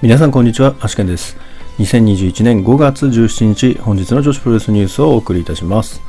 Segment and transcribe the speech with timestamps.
[0.00, 1.36] 皆さんこんにちは、アシケンです。
[1.80, 6.00] 2021年5月17日、本日の女子プロレスニュースをお送りいたします。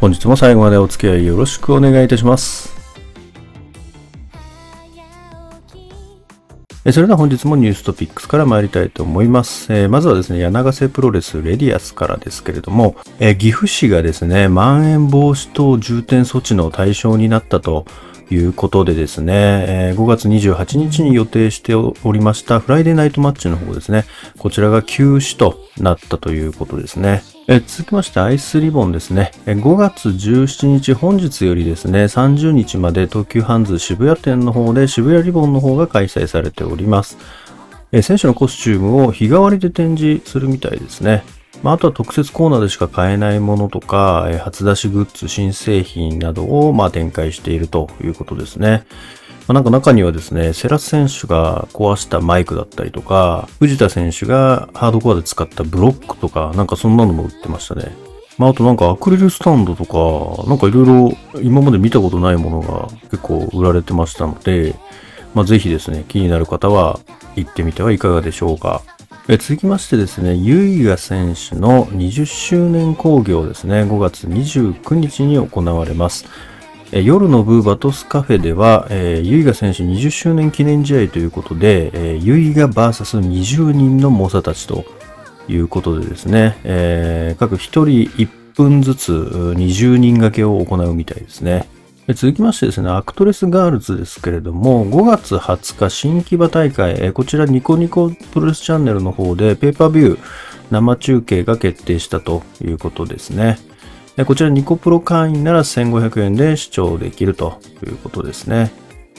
[0.00, 2.74] 本日も最後までお付き合いよろしくお願いいたします。
[6.90, 9.72] それでは本日もニューストピックスから参りたいと思います。
[9.72, 17.86] えーまずはですね、柳瀬プロレスレディアスからですけれども、えー岐阜市がですね、まん延防止等重点措置の対象になったと
[18.30, 19.34] いうことでですね、
[19.68, 24.04] え5月28日に予定しておりましたフライデーナイトマッチの方ですね、
[24.38, 27.22] こちらが休止となったということですね。
[27.48, 29.32] え続きましてアイスリボンですね。
[29.46, 37.18] 5月17日本日よりですね、30日まで東急ハンズ渋谷店の方で渋谷リボンの方が開催されております。
[38.02, 41.24] 選手のコスチュームを日替わりで展示するみたいですね。
[41.62, 48.84] まあ、あとは特設コーナーでしか買えないものとか、え初出しグッズ、新製品などをま展開しているということですね。
[49.46, 57.94] まあ、なんか中にはですね、セラス選手が壊したマイクだったりとか、藤田選手がハードコアで使ったブロックとか、なんかそんなのも売ってましたね。
[58.38, 64.74] まあ、あとなんかアクリルスタンドとか、なんかいろいろ今まで見たことないものが結構売られてましたので、
[65.34, 67.00] まあ、ぜひですね、気になる方は
[67.36, 68.82] 行ってみてはいかがでしょうか。
[69.32, 76.24] え続きましてですね、ユイガ選手の20周年興行ですね、5月29日に行われます。
[76.90, 84.84] え夜の部、バトスカフェでは、えーユイガ選手20周年記念試合ということで、えーユイガ VS20 人の猛者たちと
[85.46, 91.68] いうことでですね、えー各1人1分ずつ20人掛けを行うみたいですね。
[92.14, 100.18] 続きましてですね、アクトレスガールズですけれども、5月20日新木場大会、こちらニコニコプロレスチャンネルの方でペイパービュー
[100.70, 103.58] 生中継が決定したということですね。
[104.26, 108.72] こちらニコプロ会員なら1500円で視聴できるということですね。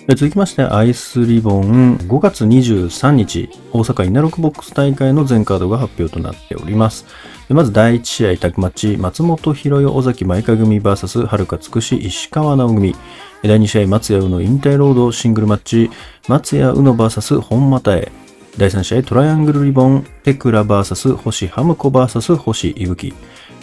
[0.08, 7.06] 続きまして、アイスリボン5月23日、大阪稲六ボックス大会の全カードが発表となっております。
[7.54, 12.96] まず第1試合タッグマッチ、松本博代尾崎舞香組 VS はるかつくし石川直組。
[13.44, 15.90] 第2試合、松谷宇野引退ロードシングルマッチ、
[16.30, 18.12] 松谷宇野 VS 本又へ。
[18.58, 23.14] 第3試合、トライアングルリボン、テクラ VS 星ハムコ VS 星伊吹。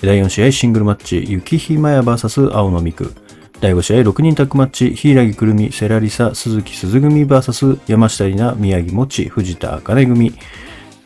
[0.03, 3.10] 第4試合、シングルマッチ、雪ひまや VS 青野美久。
[3.60, 10.32] 第5試合、6人タッグマッチ、柊くるみ、セラリサ、鈴木鈴組 VS 山下里奈、宮城もち、藤田茜組。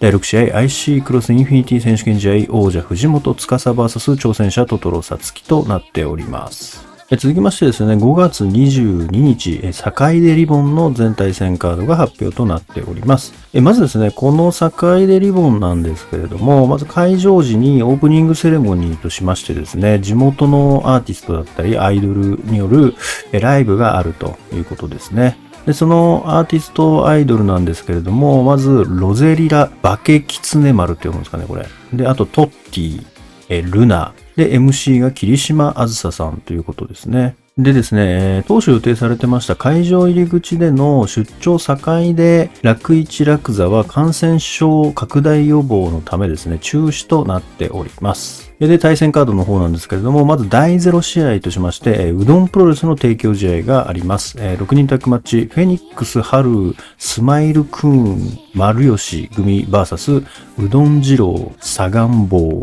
[0.03, 6.85] 第6試合、IC クロスインフィニティ選手権試合、王者藤本司 VS 挑戦者トトロサツキとなっております。
[7.09, 13.33] 続きましてですね、5月22日、え坂出リボンの全体戦カードが発表となっております。
[13.61, 22.95] まずですね、この坂出リボンなんですけれども、まず会場時にオープニングセレモニーとしましてですね、地元のアーティストだったりアイドルによる
[23.31, 25.39] ライブがあるということですね。
[25.67, 31.67] で、そのアーティストアイドルなんですけれども、まず、ロゼリラ、バケキツネ丸って読むんですかね、これ。
[31.93, 33.07] で、あと、トッティ、
[33.49, 34.13] え、ルナ。
[34.35, 37.37] で、MC が霧島あずささんということですね。
[37.59, 41.77] でですね、当初予定されてました会場入り口での出張境
[42.15, 48.55] で楽一楽座は感染症拡大予防のためですね、中止となっております。
[48.59, 54.39] で、対戦カードの方なんですけれども、まず第0試合としまして、うどんプロレスの提供試合があります。
[54.39, 60.25] 6人タッグマッチ、フェニックス、ハル、スマイルクーン、丸吉組 VS、
[60.59, 62.63] うどん二郎、サガンボ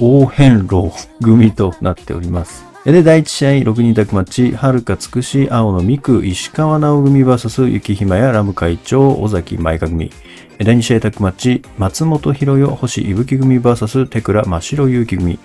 [0.00, 2.71] 大変老組となっております。
[2.84, 10.10] で、第1試合、6人タッグマッチ、はるかつくし、青野美久、石川直組 VS、雪ひまやラム会長、尾崎舞香組。
[10.58, 15.38] 第2試合タッグマッチ、松本博代、星伊吹組 VS、手倉真白勇気組。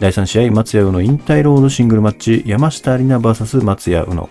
[0.00, 4.28] 第3試合、松屋宇野引退ロードシングルマッチ、山下里奈 VS 松屋宇野。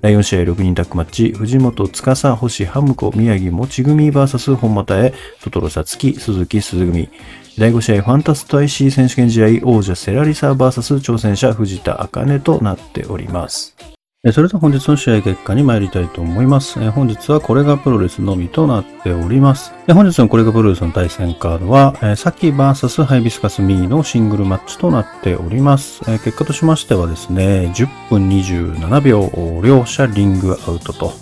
[0.00, 5.12] 第4試合6人タックマッチ、藤本司、星ハムコ、宮城もち組 VS 本又へ、
[5.42, 7.10] トトロさつき、鈴木鈴組。
[7.58, 13.89] 第5試合、ファンタスト IC 選手権試合、王者セラリサ VS 挑戦者藤田茜となっております。
[14.34, 16.78] それでは本日の試合結果に参りたいと思います。
[16.90, 19.72] 本日はこれがプロレスのみとなっております。
[19.88, 26.04] 本日のこれがプロレスの対戦カードは、サキ VS ハイビスカスミーのシングルマッチとなっております。
[26.04, 31.14] 結果としましてはですね、10分27秒、両者リングアウトと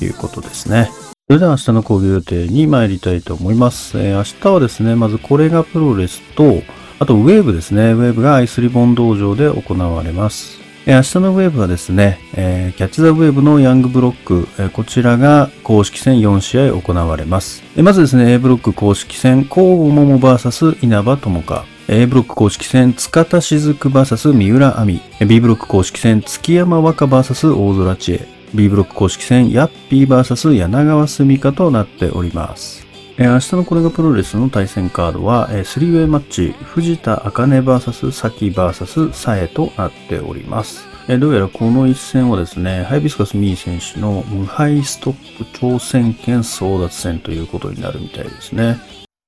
[0.00, 0.88] いうことですね。
[1.26, 3.98] それでは明日の講義予定に参りたいと思います。
[3.98, 6.62] 明日はですね、まずこれがプロレスと、
[7.00, 7.90] あとウェーブですね。
[7.90, 10.64] ウェーブがアイスリボン道場で行われます。
[10.86, 17.64] 明日のウェーブはですね、えーキャッチザウェーブのヤングブロック、えーこちらが公式戦4試合行われます。
[17.74, 21.64] えーまずですね、A ブロック公式戦、コウモモ VS 稲葉友香。
[21.88, 25.00] A ブロック公式戦、塚田雫 VS 三浦亜美。
[25.26, 28.28] B ブロック公式戦、月山和歌 VS 大空知恵。
[28.54, 32.85] B ブロック公式戦、ヤッピー VS 柳川澄香となっております。
[33.18, 40.86] えー、明日のこれがプロレスの対戦カードは、えー、3way マッチ、藤田茜 VS 崎 VS サエとなっております。
[41.08, 48.78] えー、どうやらこの一戦はですね、ハイビスカスミー選手の無敗ストップ挑戦権争奪戦ということになるみたいですね。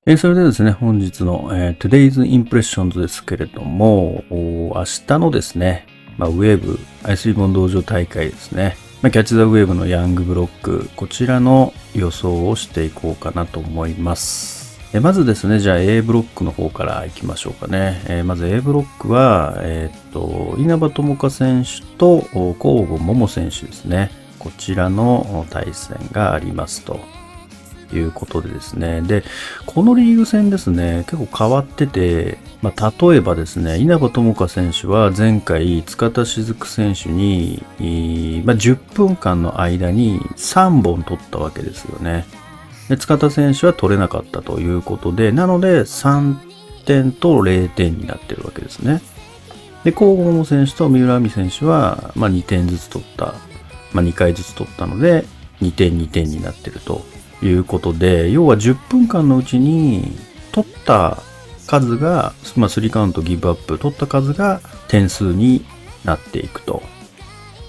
[0.05, 5.87] えー、それでですね、本日の、えー、Today's Impressions ですけれども、明日のですね、
[6.19, 8.77] まあ、ウェーブ、アイスリボン道場大会ですね。
[9.01, 14.81] まあ、キャッチザウェーブのヤングブロック、こちらの予想をしていこうかなと思います。
[14.93, 18.03] えまずですね、じゃあ A ブロックの方からいきましょうかね。
[18.07, 24.11] えー、まず A ブロックは、えー、っと、稲葉友香選手と甲吾桃選手ですね。
[24.41, 26.99] こちらの対戦がありますと。
[27.93, 29.01] いうことでですね。
[29.01, 29.25] で、
[29.67, 37.63] このリーグ戦ですね、結構変わってて、まあ、例えばですね、稲葉友香選手は前回、塚田雫選手に、
[38.45, 42.27] まあ、10分間の間に3本取ったわけですよね。
[42.89, 46.37] で、塚田選手は取れなかったということで、なので3
[46.85, 49.03] 点と0点になってるわけですね。
[49.85, 53.35] で、黄金選手と三浦亜美選手は、まあ、2点ずつ取った、
[53.93, 55.25] まあ、2回ずつ取ったので、
[55.61, 57.03] 2点2点になってると
[57.43, 60.17] いうことで、要は10分間のうちに
[60.53, 61.23] 取った
[61.67, 65.65] 数が、まあ、3カウントギブアップ取った数が点数に
[66.05, 66.83] なっていくと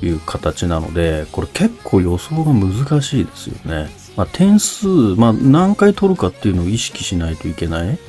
[0.01, 3.89] いう形なので、これ結構予想が難しいですよね。
[4.15, 7.99] まあ、点数、まあ、何回取るかっていうのを意識しないといけない。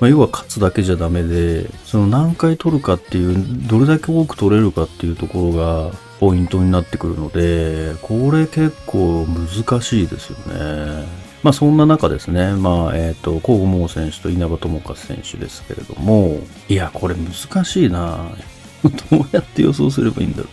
[0.00, 11.06] まあ、要は勝つだけじゃダメで、その何回取るかっていう、どれだけ多く取れるかっていうところがポイントになってくるので、これ結構難しいですよね。
[11.42, 16.38] まあそんな中ですね、まあえっ、ー、と、甲吾選手と稲葉友和選手ですけれども、
[16.68, 18.30] いや、これ難しいな
[19.10, 20.48] どうやって予想すればいいんだろ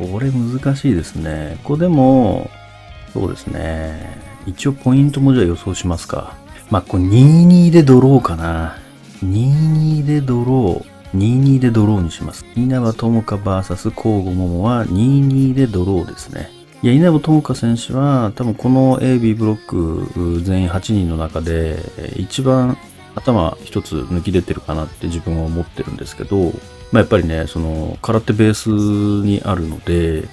[0.00, 0.08] う。
[0.08, 1.58] これ難しいですね。
[1.62, 2.50] ここでも、
[3.12, 4.18] そうですね。
[4.46, 6.34] 一応ポイントもじゃあ予想しますか。
[6.70, 8.78] まあ、これ22でドローかな。
[9.22, 10.91] 22でドロー。
[11.14, 12.44] 22でドローにします。
[12.56, 16.50] 稲葉友香 VS 交互桃は22でドローですね。
[16.82, 21.78] いや、稲葉友香選手は多分この AB ブロック全員8人の中で
[22.16, 22.76] 一番
[23.14, 26.50] 頭一つ抜き出てるかなって自分は思ってるんですけど、ま
[26.94, 28.70] あ、やっぱりね、その空手ベース
[29.24, 30.24] にあるので、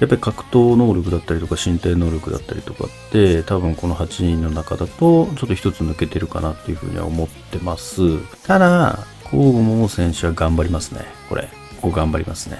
[0.00, 8.18] やっぱり格闘能力だったりとか身体能力だったりとかって多分この8人の中だとちょっと一つ抜けてるかなっていうふうには思ってます。
[8.46, 11.00] ただ、甲賀桃選手は頑張りますね。
[11.28, 11.48] これ。
[11.80, 12.58] ここ頑張りますね。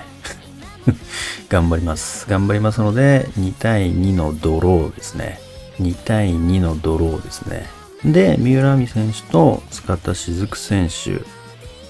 [1.48, 2.26] 頑張ります。
[2.28, 5.40] 頑張りますので、2対2のドローですね。
[5.80, 7.66] 2対2のドローですね。
[8.04, 11.20] で、三浦亜美選手と塚田雫選手。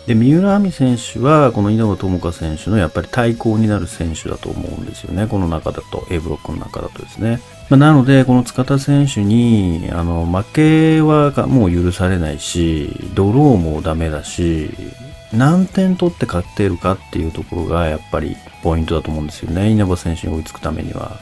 [0.06, 5.26] で、三浦亜美選手は、この稲葉友香選手のやっぱり対抗になる選手だと思うんですよね。
[5.26, 7.41] この中だと、A ブロックの中だとですね。
[7.69, 14.70] まあ、なので、この塚田選手に、あの、負けはもう許されないし、ドローもダメだし、
[15.32, 19.70] 何点取って勝っているかっていうところがやっぱりポイントだと思うんですよね。
[19.70, 21.19] 稲葉選手に追いつくためには。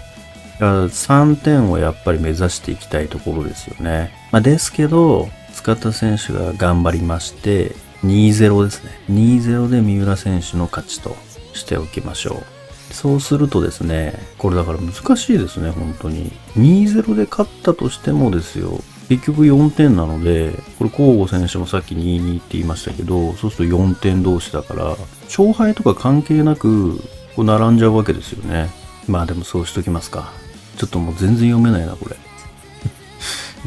[0.54, 4.12] だから3点をやっぱり目指していきたいところですよね。
[4.30, 8.90] まあ、ですけど、塚田選手が頑張りまして、2-0ですね。
[9.10, 11.16] 2-0で三浦選手の勝ちと
[11.52, 12.42] しておきましょ
[12.90, 12.94] う。
[12.94, 16.30] そうするとですね、これだから難しいですね、本当に。
[16.56, 26.98] 2-0で勝ったとしてもですよ、結局4点なので、これ交互選手もさっき2-2って言いましたけど、そうすると4点同士だから、勝敗とか関係なく、
[27.34, 28.70] こう並んじゃうわけですよね。
[29.08, 30.32] まあでもそうしときますか。
[30.76, 32.16] ちょっともう全然読めないな、これ。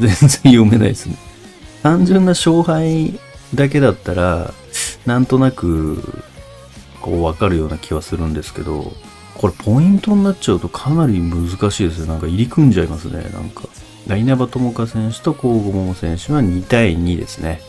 [0.00, 1.16] 全然読めないですね。
[1.82, 3.18] 単純な勝敗
[3.54, 4.52] だけだったら、
[5.06, 6.02] なんとなく、
[7.00, 8.92] こうわかるような気はするんですけど、
[9.34, 12.06] これポイントになっちゃうとかなり難しいですよ。
[12.06, 13.22] なんか入り組んじゃいますね。
[13.32, 13.62] なんか。
[14.16, 17.60] 稲葉友香選手と甲賀桃選手は2対2ですね。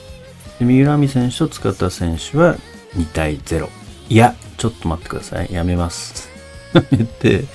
[0.57, 2.55] で三浦美選手と塚田選手は
[2.95, 3.67] 2対0。
[4.09, 5.53] いや、ちょっと待ってください。
[5.53, 6.29] やめます。
[6.73, 7.45] やめて、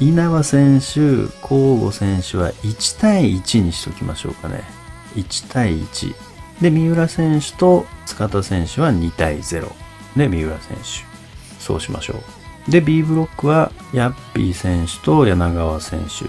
[0.00, 4.62] 稲葉選手、甲吾選手は1対1にしときましょうかね。
[5.14, 6.14] 1対1。
[6.60, 9.72] で、三浦選手と塚田選手は2対0。
[10.16, 11.62] で、三浦選手。
[11.62, 12.14] そうしましょ
[12.68, 12.70] う。
[12.70, 16.24] で、B ブロックは、ヤッピー選手と柳川選手。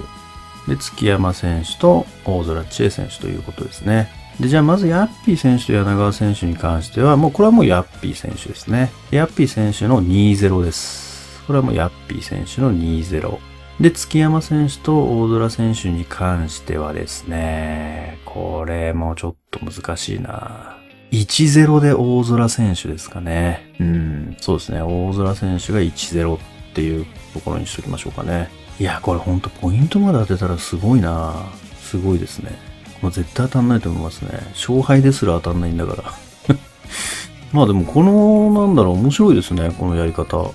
[0.72, 4.10] で、月山選手と大空知恵選手ということですね。
[4.40, 8.92] で、じゃあまずヤッピー選手と柳川選手に関しては、もうこれはもうヤッピー選手ですね。
[9.12, 11.44] ヤッピー選手の2-0です。
[11.48, 13.49] これはもうヤッピー選手の2-0。
[13.80, 20.78] で、月山選手と大空選手に関してはですね、これもちょっと難しいな
[21.12, 23.74] 1-0で大空選手ですかね。
[23.80, 24.82] うん、そうですね。
[24.82, 26.40] 大空選手が1-0っ
[26.74, 28.50] ていうところにしときましょうかね。
[28.80, 31.34] いや、これほんとポイントまで当てたらすごいな
[31.82, 32.52] すごいですね。
[33.02, 34.32] もう絶対当たんないと思いますね。
[34.52, 36.56] 勝敗ですら当たんないんだから。
[37.54, 40.38] まあでもこの、なんだろう、面白いですね、このやり方。
[40.38, 40.54] こ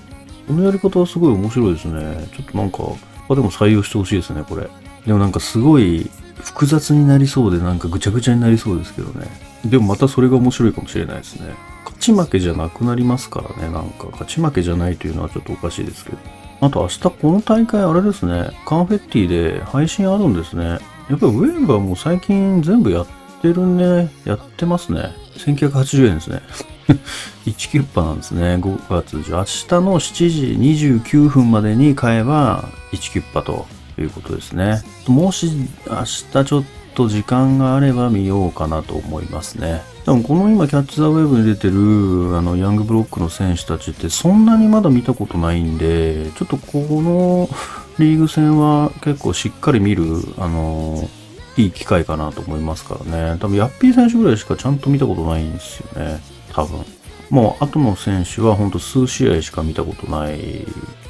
[0.49, 2.27] のやり方はすごい面白いですね。
[2.33, 2.83] ちょっとなんか、
[3.27, 4.69] 他でも採用してほしいですね、これ。
[5.05, 6.09] でもなんかすごい
[6.43, 9.27] 複雑になりそうで、なんかぐちゃぐちゃになりそうですけどね。
[9.65, 11.53] でもまたそれが面白いかもしれないですね。
[11.83, 14.07] 勝ち負けじゃなくなりますからね、なんか。
[14.11, 16.17] 勝ち負けじゃないというのはちょっとおかしいですけど。
[16.61, 20.79] あと明日この大会あれですね、カンフェッティで配信あるんですね。
[21.09, 23.07] やっぱりウェーブはもう最近全部やっ
[23.41, 24.09] てるね。
[24.23, 25.11] やってますね。
[25.37, 26.41] 1980円ですね。
[27.45, 28.55] 1キュッパなんですね。
[28.55, 33.65] 5月10明日の7時29分までに買えば1キュッパと
[33.97, 34.83] いうことですね。
[35.07, 35.51] もし
[35.87, 36.63] 明日ちょっ
[36.93, 39.81] と時間があれば見ようかなと思いますね。
[40.05, 47.49] でもこの今キャッチ・ザ・ウェブに出てるあのヤングブロックの選手たちってそんなにまだ見たことないんで、ちょっとこの
[47.97, 50.03] リーグ戦は結構しっかり見る、
[50.37, 51.09] あの、
[51.57, 53.39] いい機会かなと思いますからね。
[53.39, 56.19] 多分ヤッピー選手ぐらいしかちゃんと見たことないんですよね。
[56.55, 56.85] 多分。
[57.29, 60.65] もう後の選手はほんと数試合しか見たことない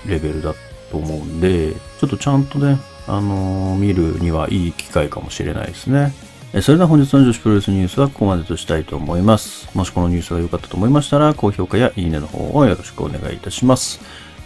[0.08, 0.54] レベルだ
[0.92, 6.14] と思うんで、ちょっとちゃんとね、あのー見るにはいい機会かもしれないですね。
[6.62, 9.70] それでは本日の女子プロレスニュースはここまでとしたいと思います。
[9.76, 14.00] もしこのニュースが良かったと思いましたら、高評価やいいねの方をよろしくお願いいたします。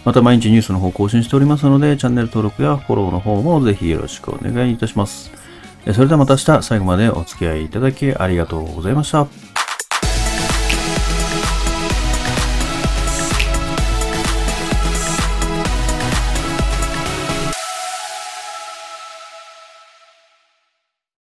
[0.04, 5.30] また毎日ニュースの方更新しておりますので、チャンネル登録やフォローの方もぜひよろしくお願いいたします。
[5.94, 9.49] それではまた明日最後までお付き合いいただきありがとうございました。